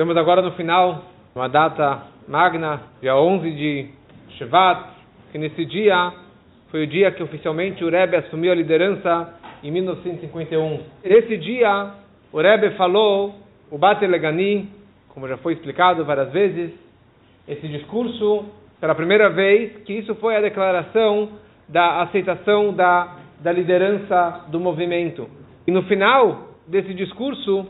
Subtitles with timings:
[0.00, 1.04] Estamos agora no final,
[1.34, 3.86] uma data magna, dia 11 de
[4.30, 4.82] Shevat,
[5.30, 6.14] que nesse dia
[6.70, 10.80] foi o dia que oficialmente o Rebbe assumiu a liderança em 1951.
[11.04, 11.90] Nesse dia,
[12.32, 13.34] o Rebbe falou
[13.70, 14.70] o Bate Legani,
[15.10, 16.70] como já foi explicado várias vezes,
[17.46, 18.46] esse discurso
[18.80, 21.32] pela primeira vez, que isso foi a declaração
[21.68, 25.28] da aceitação da, da liderança do movimento.
[25.66, 27.68] E no final desse discurso,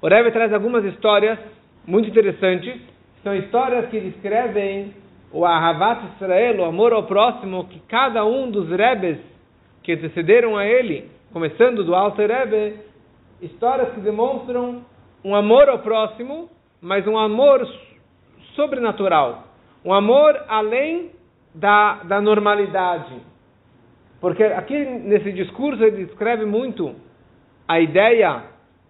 [0.00, 1.38] o Rebbe traz algumas histórias
[1.86, 2.80] muito interessantes.
[3.24, 4.94] São histórias que descrevem
[5.32, 9.18] o Ahavat Israel, o amor ao próximo, que cada um dos Rebes
[9.82, 12.78] que antecederam a ele, começando do Alto Rebbe,
[13.42, 14.84] histórias que demonstram
[15.24, 16.48] um amor ao próximo,
[16.80, 17.66] mas um amor
[18.54, 19.48] sobrenatural.
[19.84, 21.10] Um amor além
[21.54, 23.14] da, da normalidade.
[24.20, 26.94] Porque aqui nesse discurso ele descreve muito
[27.66, 28.42] a ideia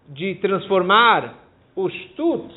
[0.08, 1.34] de transformar
[1.76, 2.48] o shtut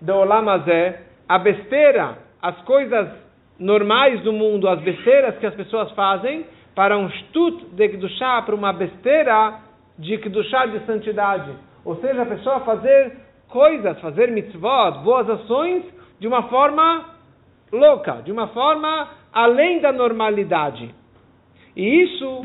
[0.00, 3.08] do olamazé, a besteira, as coisas
[3.58, 8.54] normais do mundo, as besteiras que as pessoas fazem, para um shtut de Kedushá, para
[8.54, 9.60] uma besteira
[9.98, 11.50] de Kedushá de santidade.
[11.84, 13.16] Ou seja, a pessoa fazer
[13.48, 15.84] coisas, fazer mitzvot, boas ações,
[16.20, 17.16] de uma forma
[17.72, 20.94] louca, de uma forma além da normalidade.
[21.74, 22.44] E isso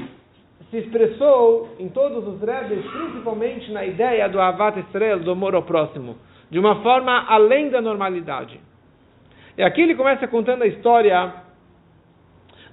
[0.71, 5.63] se expressou em todos os rebes, principalmente na ideia do Avat Israel, do amor ao
[5.63, 6.15] próximo,
[6.49, 8.57] de uma forma além da normalidade.
[9.57, 11.33] E aqui ele começa contando a história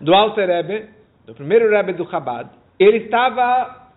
[0.01, 0.89] do Alter Rebbe,
[1.27, 2.49] do primeiro Rebbe do Chabad.
[2.79, 3.89] Ele estava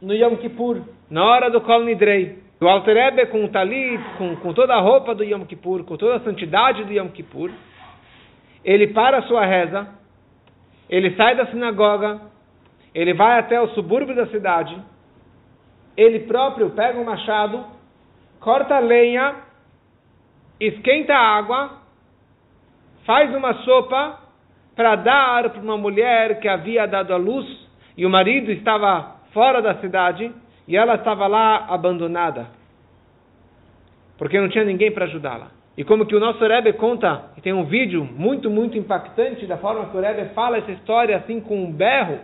[0.00, 2.38] no Yom Kippur, na hora do Kol Nidrei.
[2.62, 5.98] O Alter Rebbe com o talit, com, com toda a roupa do Yom Kippur, com
[5.98, 7.50] toda a santidade do Yom Kippur,
[8.64, 9.86] ele para a sua reza,
[10.88, 12.32] ele sai da sinagoga,
[12.94, 14.76] ele vai até o subúrbio da cidade,
[15.96, 17.64] ele próprio pega um machado,
[18.40, 19.36] corta lenha,
[20.60, 21.78] esquenta água,
[23.04, 24.20] faz uma sopa
[24.76, 27.46] para dar para uma mulher que havia dado a luz
[27.96, 30.32] e o marido estava fora da cidade
[30.66, 32.46] e ela estava lá abandonada,
[34.16, 35.48] porque não tinha ninguém para ajudá-la.
[35.76, 39.58] E como que o nosso Rebbe conta, e tem um vídeo muito, muito impactante da
[39.58, 42.20] forma que o Rebbe fala essa história assim com um berro,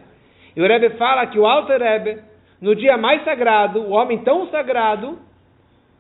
[0.61, 2.19] e o Rebbe fala que o Alter Rebbe,
[2.61, 5.19] no dia mais sagrado, o homem tão sagrado,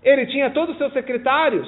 [0.03, 1.67] ele tinha todos os seus secretários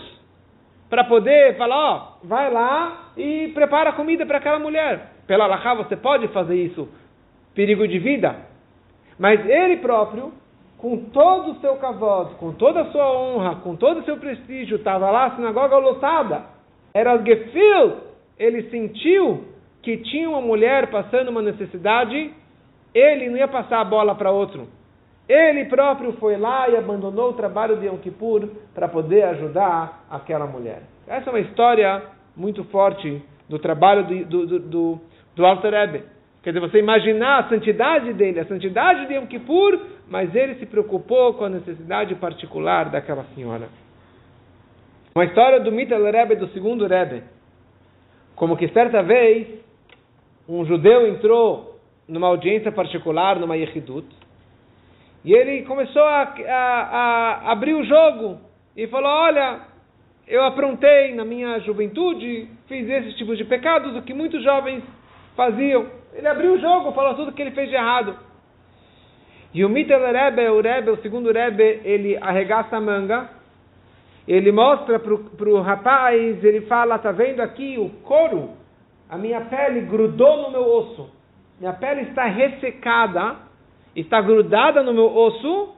[0.91, 5.11] para poder falar, ó, oh, vai lá e prepara comida para aquela mulher.
[5.27, 6.87] Pela Allahá você pode fazer isso,
[7.55, 8.37] perigo de vida.
[9.19, 10.31] Mas ele próprio,
[10.77, 14.77] com todo o seu cavalo, com toda a sua honra, com todo o seu prestígio,
[14.77, 16.43] estava lá, a sinagoga lotada.
[16.93, 17.97] Era Gefil,
[18.39, 19.47] ele sentiu
[19.81, 22.42] que tinha uma mulher passando uma necessidade
[22.95, 24.69] ele não ia passar a bola para outro.
[25.29, 30.47] Ele próprio foi lá e abandonou o trabalho de Yom Kippur para poder ajudar aquela
[30.47, 30.83] mulher.
[31.07, 32.03] Essa é uma história
[32.37, 35.01] muito forte do trabalho do, do, do,
[35.37, 36.05] do Alter Rebbe.
[36.43, 40.67] Quer dizer, você imaginar a santidade dele, a santidade de Yom Kippur, mas ele se
[40.67, 43.69] preocupou com a necessidade particular daquela senhora.
[45.15, 47.23] Uma história do Mitel Rebbe, do segundo Rebbe.
[48.35, 49.47] Como que certa vez,
[50.49, 51.72] um judeu entrou
[52.09, 54.07] numa audiência particular, numa Yehidut,
[55.25, 56.83] e ele começou a, a,
[57.49, 58.41] a abrir o jogo
[58.77, 59.61] e falou: Olha,
[60.27, 64.83] eu aprontei na minha juventude, fiz esses tipos de pecados, o que muitos jovens
[65.37, 65.87] faziam.
[66.13, 68.17] Ele abriu o jogo, falou tudo que ele fez de errado.
[69.55, 73.31] E o Mitel Rebbe, o Rebbe, o segundo Rebbe, ele arregaça a manga,
[74.27, 78.51] ele mostra para o rapaz, ele fala, tá vendo aqui o couro?
[79.09, 81.22] A minha pele grudou no meu osso
[81.63, 83.37] minha pele está ressecada,
[83.95, 85.77] está grudada no meu osso,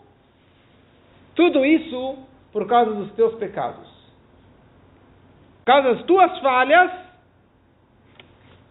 [1.34, 3.86] tudo isso por causa dos teus pecados.
[5.58, 6.90] Por causa das tuas falhas,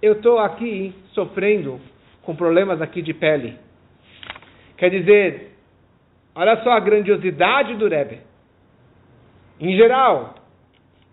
[0.02, 1.79] eu estou aqui sofrendo
[2.23, 3.59] com problemas aqui de pele.
[4.75, 5.56] Quer dizer,
[6.34, 8.22] olha só a grandiosidade do Rebbe.
[9.59, 10.34] Em geral,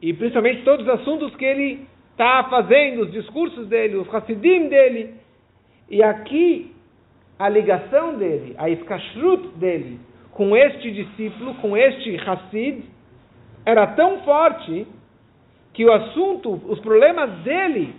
[0.01, 5.20] e principalmente todos os assuntos que ele está fazendo, os discursos dele, os Hassidim dele,
[5.91, 6.73] e aqui,
[7.37, 9.99] a ligação dele, a escashrut dele,
[10.31, 12.85] com este discípulo, com este Hassid,
[13.67, 14.87] era tão forte
[15.73, 17.95] que o assunto, os problemas dele,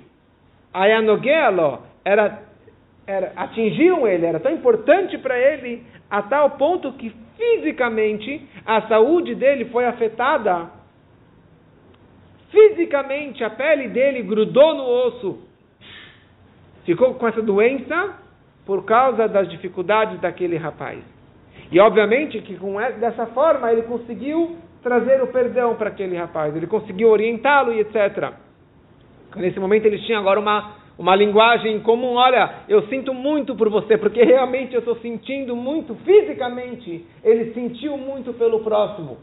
[0.73, 2.41] a Yanogelo, era,
[3.05, 9.35] era, atingiram ele, era tão importante para ele, a tal ponto que fisicamente a saúde
[9.35, 10.69] dele foi afetada.
[12.49, 15.50] Fisicamente a pele dele grudou no osso
[16.85, 18.15] ficou com essa doença
[18.65, 20.99] por causa das dificuldades daquele rapaz.
[21.71, 26.55] E obviamente que com essa, dessa forma ele conseguiu trazer o perdão para aquele rapaz.
[26.55, 28.33] Ele conseguiu orientá-lo e etc.
[29.35, 32.15] Nesse momento eles tinham agora uma, uma linguagem comum.
[32.15, 37.05] Olha, eu sinto muito por você, porque realmente eu estou sentindo muito fisicamente.
[37.23, 39.17] Ele sentiu muito pelo próximo.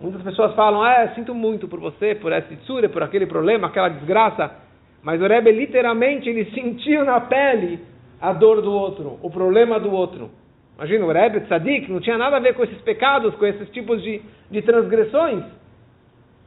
[0.00, 3.88] Muitas pessoas falam, ah, sinto muito por você, por essa tsura, por aquele problema, aquela
[3.88, 4.65] desgraça.
[5.02, 7.80] Mas o Rebbe literalmente ele sentiu na pele
[8.20, 10.30] a dor do outro, o problema do outro.
[10.76, 14.02] Imagina, o Rebbe Tzadik não tinha nada a ver com esses pecados, com esses tipos
[14.02, 14.20] de,
[14.50, 15.44] de transgressões.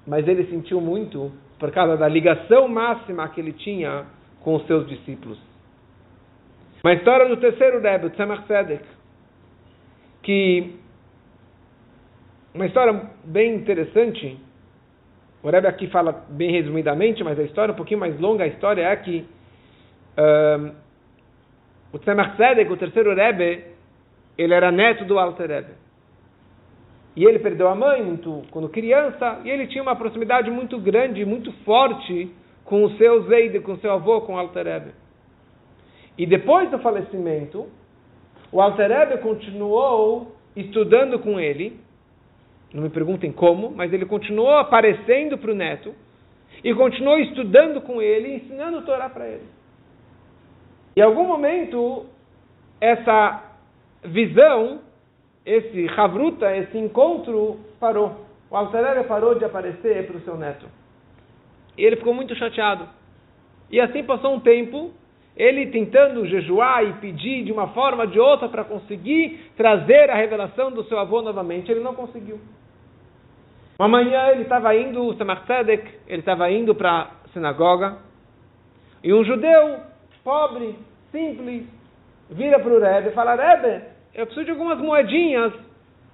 [0.05, 4.05] Mas ele sentiu muito por causa da ligação máxima que ele tinha
[4.41, 5.39] com os seus discípulos.
[6.83, 8.85] Uma história do terceiro Rebbe, o Tzemach Tzedek,
[10.23, 10.75] que
[12.53, 14.37] uma história bem interessante.
[15.41, 18.43] O Rebbe aqui fala bem resumidamente, mas a história é um pouquinho mais longa.
[18.43, 19.25] A história é que
[20.17, 20.71] um,
[21.93, 23.63] o Tzemach Tzedek, o terceiro Rebbe,
[24.37, 25.71] ele era neto do Alter Rebbe.
[27.15, 31.25] E ele perdeu a mãe muito quando criança, e ele tinha uma proximidade muito grande,
[31.25, 32.31] muito forte
[32.63, 34.91] com o seu Zeide, com o seu avô, com o Alter Rebbe.
[36.17, 37.67] E depois do falecimento,
[38.51, 41.79] o Alter Rebbe continuou estudando com ele,
[42.73, 45.93] não me perguntem como, mas ele continuou aparecendo para o neto,
[46.63, 49.45] e continuou estudando com ele, ensinando a Torá para ele.
[50.95, 52.05] Em algum momento,
[52.81, 53.43] essa
[54.03, 54.81] visão,
[55.45, 58.25] esse Havruta, esse encontro parou.
[58.49, 60.65] O Altarere parou de aparecer para o seu neto.
[61.77, 62.87] E ele ficou muito chateado.
[63.71, 64.91] E assim passou um tempo,
[65.35, 70.15] ele tentando jejuar e pedir de uma forma ou de outra para conseguir trazer a
[70.15, 72.39] revelação do seu avô novamente, ele não conseguiu.
[73.77, 77.97] Uma manhã ele estava indo, o Samar Tzedek, ele estava indo para a sinagoga,
[79.01, 79.79] e um judeu
[80.23, 80.77] pobre,
[81.11, 81.65] simples,
[82.29, 83.83] vira para o Rebbe e fala, Rebbe,
[84.13, 85.53] eu preciso de algumas moedinhas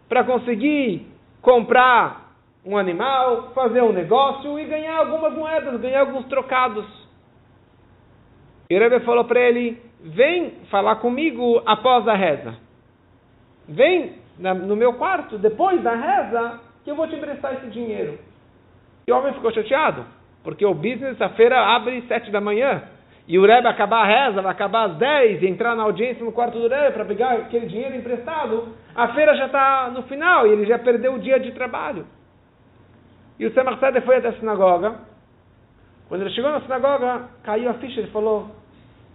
[0.07, 1.07] para conseguir
[1.41, 2.25] comprar
[2.63, 6.85] um animal, fazer um negócio e ganhar algumas moedas, ganhar alguns trocados.
[8.69, 12.55] E o Rebbe falou para ele, vem falar comigo após a reza.
[13.67, 18.19] Vem no meu quarto, depois da reza, que eu vou te emprestar esse dinheiro.
[19.07, 20.05] E o homem ficou chateado,
[20.43, 22.83] porque o business, a feira abre sete da manhã
[23.27, 26.31] e o Rebbe acabar a reza, vai acabar às 10 e entrar na audiência no
[26.31, 30.51] quarto do Rebbe para pegar aquele dinheiro emprestado, a feira já está no final e
[30.51, 32.05] ele já perdeu o dia de trabalho.
[33.39, 34.95] E o Semach foi até a sinagoga.
[36.07, 38.47] Quando ele chegou na sinagoga, caiu a ficha, ele falou,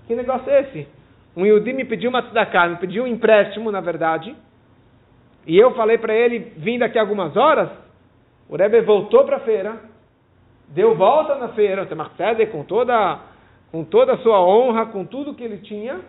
[0.06, 0.88] que negócio é esse?
[1.36, 4.34] Um Yudi me pediu uma tzedakah, me pediu um empréstimo, na verdade,
[5.46, 7.70] e eu falei para ele, vim daqui a algumas horas,
[8.48, 9.80] o Rebbe voltou para a feira,
[10.68, 13.20] deu volta na feira, o com toda
[13.70, 16.00] com toda a sua honra, com tudo que ele tinha,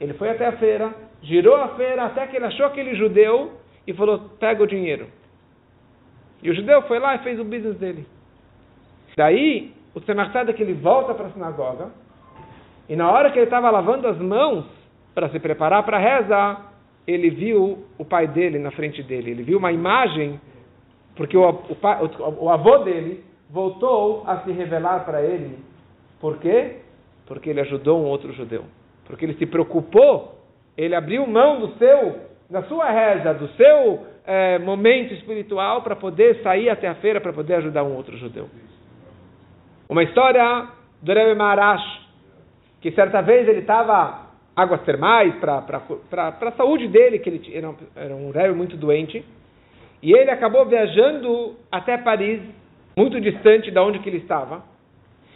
[0.00, 3.52] ele foi até a feira, girou a feira até que ele achou aquele judeu
[3.86, 5.08] e falou: pega o dinheiro.
[6.42, 8.06] E o judeu foi lá e fez o business dele.
[9.16, 11.90] Daí, o Tzemach que ele volta para a sinagoga,
[12.88, 14.64] e na hora que ele estava lavando as mãos
[15.14, 16.72] para se preparar para rezar,
[17.06, 19.30] ele viu o pai dele na frente dele.
[19.30, 20.40] Ele viu uma imagem,
[21.16, 25.58] porque o, o, o, o avô dele voltou a se revelar para ele.
[26.20, 26.76] Por quê?
[27.26, 28.64] Porque ele ajudou um outro judeu.
[29.06, 30.38] Porque ele se preocupou,
[30.76, 36.42] ele abriu mão do seu, da sua reza, do seu é, momento espiritual para poder
[36.42, 38.48] sair até a feira para poder ajudar um outro judeu.
[39.92, 40.68] Uma história
[41.02, 41.84] do Rebbe Maharash,
[42.80, 44.22] que certa vez ele estava
[44.56, 45.62] águas termais para
[46.40, 49.22] a saúde dele, que ele era, era um Rebbe muito doente,
[50.02, 52.40] e ele acabou viajando até Paris,
[52.96, 54.62] muito distante da onde que ele estava,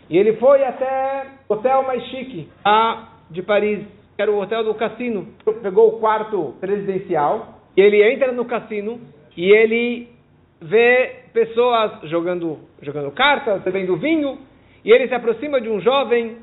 [0.08, 3.84] e ele foi até o hotel mais chique lá de Paris,
[4.16, 5.34] que era o hotel do cassino.
[5.62, 8.98] Pegou o quarto presidencial, ele entra no cassino
[9.36, 10.15] e ele
[10.60, 14.38] vê pessoas jogando, jogando cartas, bebendo vinho,
[14.84, 16.38] e ele se aproxima de um jovem,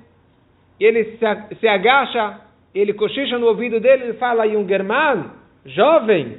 [0.79, 2.41] e ele se, se agacha,
[2.73, 5.31] ele cochicha no ouvido dele e fala, Jungerman,
[5.65, 6.37] jovem,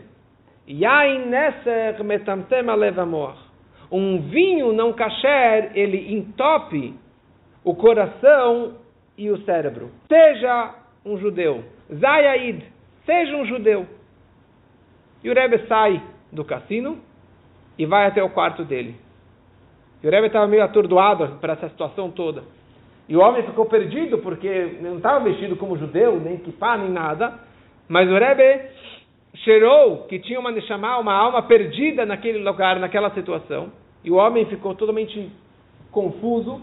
[0.68, 3.36] Yain neser metamtem alevamor.
[3.90, 6.94] Um vinho não kasher, ele entope
[7.62, 8.78] o coração
[9.16, 9.90] e o cérebro.
[10.08, 11.64] Seja um judeu.
[11.92, 12.64] Zayaid,
[13.04, 13.86] seja um judeu.
[15.22, 16.02] E o Rebbe sai
[16.32, 16.98] do cassino
[17.78, 18.96] e vai até o quarto dele.
[20.02, 22.42] E o Rebbe estava meio atordoado para essa situação toda.
[23.08, 27.34] E o homem ficou perdido porque não estava vestido como judeu, nem kipá, nem nada.
[27.88, 28.62] Mas o Rebbe
[29.36, 33.72] cheirou que tinha uma neshama, uma alma perdida naquele lugar, naquela situação.
[34.02, 35.30] E o homem ficou totalmente
[35.90, 36.60] confuso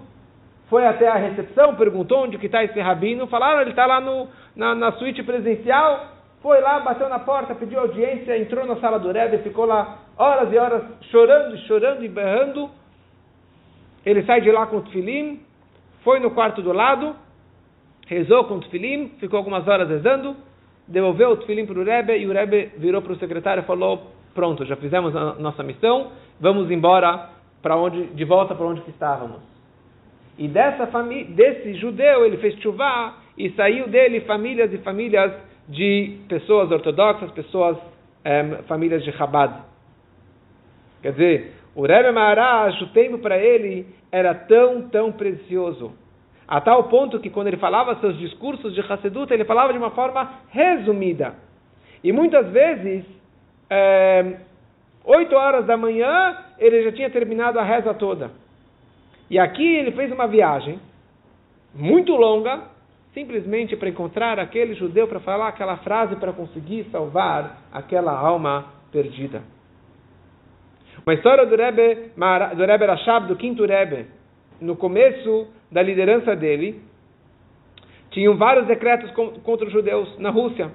[0.72, 4.30] foi até a recepção, perguntou onde que está esse rabino, falaram, ele está lá no,
[4.56, 9.12] na, na suíte presencial, foi lá, bateu na porta, pediu audiência, entrou na sala do
[9.12, 12.70] Rebbe, ficou lá horas e horas chorando, chorando e berrando.
[14.06, 15.42] Ele sai de lá com o tefilim,
[16.04, 17.16] foi no quarto do lado,
[18.08, 20.36] rezou com o tefilim, ficou algumas horas rezando,
[20.88, 24.12] devolveu o tefilim para o Rebbe e o Rebbe virou para o secretário e falou:
[24.36, 27.30] Pronto, já fizemos a nossa missão, vamos embora
[27.62, 29.42] para onde, de volta para onde estávamos.
[30.38, 35.32] E dessa família, desse judeu, ele fez chuvá e saiu dele famílias e famílias
[35.68, 39.71] de pessoas ortodoxas, pessoas, um, famílias de Chabad.
[41.02, 45.94] Quer dizer, o Rebbe Maharaj, o tempo para ele era tão, tão precioso.
[46.48, 49.92] A tal ponto que quando ele falava seus discursos de Hassedut, ele falava de uma
[49.92, 51.34] forma resumida.
[52.04, 53.06] E muitas vezes,
[53.70, 54.38] é,
[55.06, 58.32] horas da manhã, ele já tinha terminado a reza toda.
[59.30, 60.78] E aqui ele fez uma viagem
[61.74, 62.64] muito longa,
[63.14, 69.42] simplesmente para encontrar aquele judeu para falar aquela frase para conseguir salvar aquela alma perdida.
[71.12, 72.14] Uma história do Rebbe,
[72.56, 74.06] do Rebbe Rashab, do quinto Rebbe,
[74.62, 76.82] no começo da liderança dele,
[78.12, 80.72] tinham vários decretos contra os judeus na Rússia.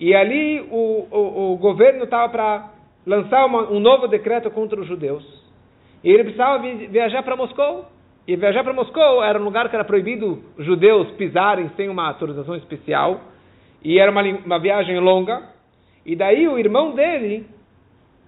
[0.00, 2.70] E ali o, o, o governo estava para
[3.06, 5.22] lançar uma, um novo decreto contra os judeus.
[6.02, 6.60] E ele precisava
[6.90, 7.84] viajar para Moscou.
[8.26, 12.08] E viajar para Moscou era um lugar que era proibido os judeus pisarem sem uma
[12.08, 13.20] autorização especial.
[13.84, 15.48] E era uma, uma viagem longa.
[16.04, 17.46] E daí o irmão dele,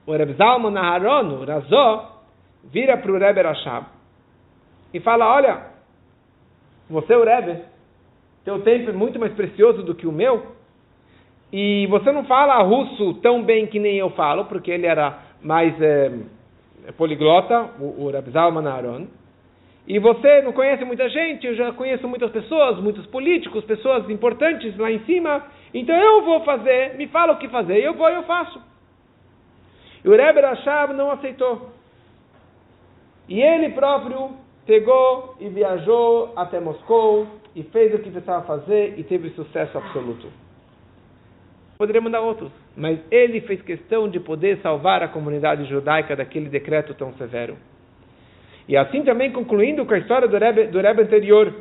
[0.07, 2.23] o Reb Zalman o Razó,
[2.65, 3.87] vira para o Rebbe Rashab
[4.93, 5.67] e fala: Olha,
[6.89, 7.63] você, o Rebbe,
[8.45, 10.55] teu tempo é muito mais precioso do que o meu.
[11.53, 15.75] E você não fala russo tão bem que nem eu falo, porque ele era mais
[15.81, 16.11] é,
[16.97, 19.09] poliglota, o, o Reb Zalman.
[19.87, 24.77] E você não conhece muita gente, eu já conheço muitas pessoas, muitos políticos, pessoas importantes
[24.79, 25.45] lá em cima.
[25.73, 28.61] Então eu vou fazer, me fala o que fazer, eu vou e eu faço.
[30.05, 31.71] E o Rebbe Rashab não aceitou.
[33.29, 34.33] E ele próprio
[34.67, 40.29] pegou e viajou até Moscou e fez o que precisava fazer e teve sucesso absoluto.
[41.79, 46.95] Poderia mandar outros, mas ele fez questão de poder salvar a comunidade judaica daquele decreto
[46.95, 47.57] tão severo.
[48.69, 51.53] E assim também concluindo com a história do Rebbe, do Rebbe anterior,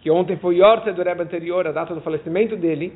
[0.00, 2.92] que ontem foi Yorte do Rebbe anterior, a data do falecimento dele,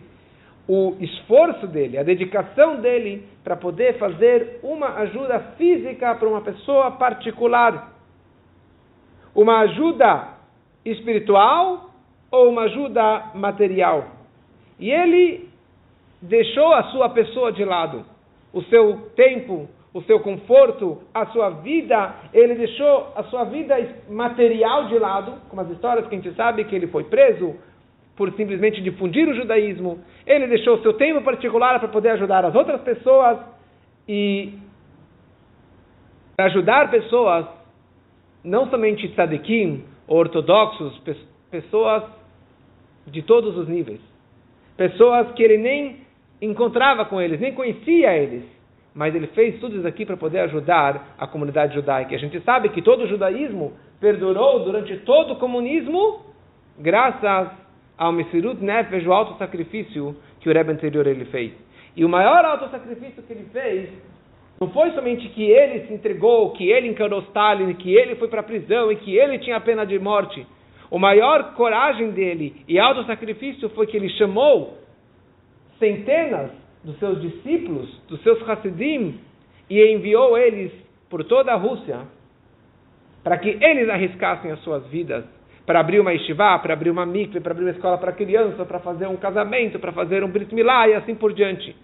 [0.72, 6.92] o esforço dele, a dedicação dele para poder fazer uma ajuda física para uma pessoa
[6.92, 7.92] particular.
[9.34, 10.28] Uma ajuda
[10.84, 11.90] espiritual
[12.30, 14.10] ou uma ajuda material.
[14.78, 15.50] E ele
[16.22, 18.04] deixou a sua pessoa de lado,
[18.52, 23.74] o seu tempo, o seu conforto, a sua vida, ele deixou a sua vida
[24.08, 27.56] material de lado, como as histórias que a gente sabe que ele foi preso,
[28.20, 29.98] por simplesmente difundir o judaísmo.
[30.26, 33.38] Ele deixou seu tempo particular para poder ajudar as outras pessoas
[34.06, 34.52] e
[36.36, 37.46] ajudar pessoas,
[38.44, 41.02] não somente tzadikim, ortodoxos,
[41.50, 42.02] pessoas
[43.06, 44.02] de todos os níveis.
[44.76, 46.00] Pessoas que ele nem
[46.42, 48.44] encontrava com eles, nem conhecia eles.
[48.94, 52.14] Mas ele fez tudo isso aqui para poder ajudar a comunidade judaica.
[52.14, 56.20] A gente sabe que todo o judaísmo perdurou durante todo o comunismo
[56.78, 57.69] graças
[58.00, 61.52] ao Mesirut Nefesh, o alto sacrifício que o Rebbe anterior ele fez.
[61.94, 63.90] E o maior alto sacrifício que ele fez
[64.58, 68.40] não foi somente que ele se entregou, que ele encarou Stalin, que ele foi para
[68.40, 70.46] a prisão e que ele tinha a pena de morte.
[70.90, 74.78] O maior coragem dele e alto sacrifício foi que ele chamou
[75.78, 76.52] centenas
[76.82, 79.20] dos seus discípulos, dos seus Hassidim,
[79.68, 80.72] e enviou eles
[81.10, 82.00] por toda a Rússia
[83.22, 85.26] para que eles arriscassem as suas vidas
[85.66, 88.80] para abrir uma estivá, para abrir uma mikve, para abrir uma escola para criança, para
[88.80, 91.76] fazer um casamento, para fazer um brit milá e assim por diante.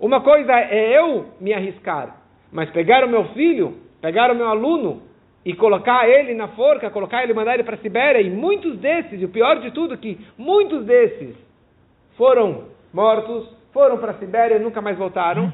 [0.00, 2.16] Uma coisa é eu me arriscar,
[2.50, 5.02] mas pegar o meu filho, pegar o meu aluno
[5.44, 9.20] e colocar ele na forca, colocar ele, mandar ele para a Sibéria, e muitos desses,
[9.20, 11.34] e o pior de tudo que muitos desses
[12.16, 15.52] foram mortos, foram para a Sibéria e nunca mais voltaram.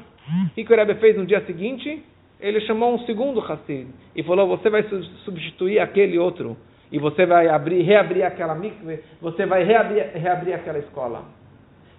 [0.51, 2.03] O que o Rebbe fez no dia seguinte?
[2.39, 4.83] Ele chamou um segundo Hassid e falou: Você vai
[5.25, 6.55] substituir aquele outro
[6.91, 11.23] e você vai abrir, reabrir aquela mikve, você vai reabrir, reabrir aquela escola.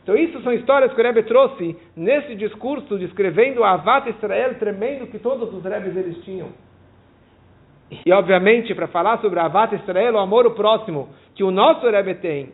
[0.03, 5.07] Então isso são histórias que o Rebbe trouxe nesse discurso descrevendo a Avat Israel tremendo
[5.07, 6.49] que todos os Rebes eles tinham.
[8.05, 11.89] E obviamente para falar sobre a Avat Israel, o amor ao próximo que o nosso
[11.89, 12.53] Rebbe tem,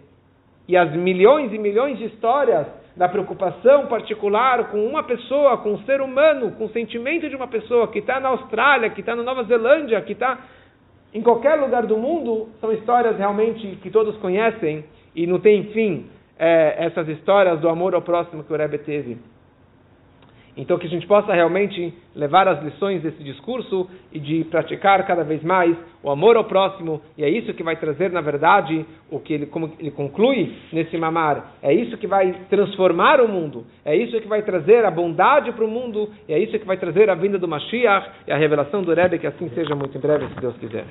[0.68, 2.66] e as milhões e milhões de histórias
[2.96, 7.46] da preocupação particular com uma pessoa, com um ser humano, com o sentimento de uma
[7.46, 10.38] pessoa que está na Austrália, que está na Nova Zelândia, que está
[11.16, 16.10] em qualquer lugar do mundo, são histórias realmente que todos conhecem e não tem fim
[16.38, 19.16] é, essas histórias do amor ao próximo que o Rebbe teve.
[20.56, 25.22] Então que a gente possa realmente levar as lições desse discurso e de praticar cada
[25.22, 29.20] vez mais o amor ao próximo, e é isso que vai trazer, na verdade, o
[29.20, 33.94] que ele, como ele conclui nesse mamar, é isso que vai transformar o mundo, é
[33.94, 37.10] isso que vai trazer a bondade para o mundo, e é isso que vai trazer
[37.10, 40.26] a vinda do Mashiach e a revelação do Rebbe, que assim seja muito em breve,
[40.28, 40.86] se Deus quiser.